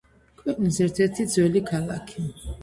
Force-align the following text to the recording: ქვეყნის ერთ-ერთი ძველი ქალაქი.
ქვეყნის 0.37 0.79
ერთ-ერთი 0.85 1.27
ძველი 1.35 1.63
ქალაქი. 1.69 2.25